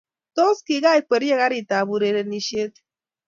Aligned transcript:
Tos, 0.37 0.57
kigaikwerie 0.67 1.35
karitab 1.41 1.87
urerenishet? 1.95 2.73